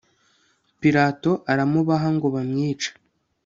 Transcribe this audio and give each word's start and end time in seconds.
pilato 0.79 1.31
aramubaha 1.51 2.07
ngo 2.15 2.27
bamwice 2.35 2.89